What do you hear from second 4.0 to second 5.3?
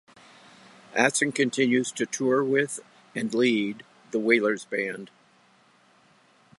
The Wailers Band.